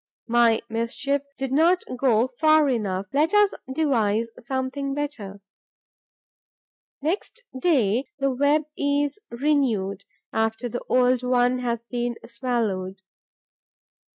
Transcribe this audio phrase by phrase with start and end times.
[0.25, 3.05] My mischief did not go far enough.
[3.13, 5.41] Let us devise something better.
[7.03, 13.03] Next day, the web is renewed, after the old one has been swallowed.